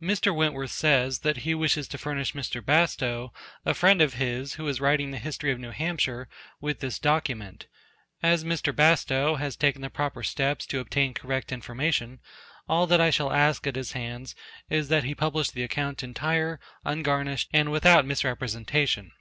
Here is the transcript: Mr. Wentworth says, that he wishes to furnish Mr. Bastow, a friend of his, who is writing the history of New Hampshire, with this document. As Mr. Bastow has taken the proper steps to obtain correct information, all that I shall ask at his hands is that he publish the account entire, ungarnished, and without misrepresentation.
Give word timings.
Mr. 0.00 0.34
Wentworth 0.34 0.70
says, 0.70 1.18
that 1.18 1.36
he 1.44 1.54
wishes 1.54 1.86
to 1.86 1.98
furnish 1.98 2.32
Mr. 2.32 2.64
Bastow, 2.64 3.30
a 3.66 3.74
friend 3.74 4.00
of 4.00 4.14
his, 4.14 4.54
who 4.54 4.66
is 4.68 4.80
writing 4.80 5.10
the 5.10 5.18
history 5.18 5.52
of 5.52 5.58
New 5.58 5.68
Hampshire, 5.70 6.30
with 6.62 6.80
this 6.80 6.98
document. 6.98 7.66
As 8.22 8.42
Mr. 8.42 8.74
Bastow 8.74 9.34
has 9.34 9.54
taken 9.54 9.82
the 9.82 9.90
proper 9.90 10.22
steps 10.22 10.64
to 10.68 10.80
obtain 10.80 11.12
correct 11.12 11.52
information, 11.52 12.20
all 12.66 12.86
that 12.86 13.02
I 13.02 13.10
shall 13.10 13.30
ask 13.30 13.66
at 13.66 13.76
his 13.76 13.92
hands 13.92 14.34
is 14.70 14.88
that 14.88 15.04
he 15.04 15.14
publish 15.14 15.50
the 15.50 15.62
account 15.64 16.02
entire, 16.02 16.58
ungarnished, 16.86 17.50
and 17.52 17.70
without 17.70 18.06
misrepresentation. 18.06 19.12